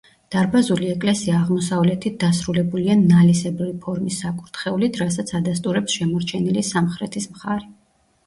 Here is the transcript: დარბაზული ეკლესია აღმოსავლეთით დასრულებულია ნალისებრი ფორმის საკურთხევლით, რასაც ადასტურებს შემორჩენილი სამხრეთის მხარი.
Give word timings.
დარბაზული 0.33 0.87
ეკლესია 0.91 1.33
აღმოსავლეთით 1.39 2.15
დასრულებულია 2.23 2.95
ნალისებრი 3.01 3.69
ფორმის 3.83 4.17
საკურთხევლით, 4.25 4.97
რასაც 5.03 5.29
ადასტურებს 5.41 5.99
შემორჩენილი 5.99 6.67
სამხრეთის 6.73 7.29
მხარი. 7.35 7.71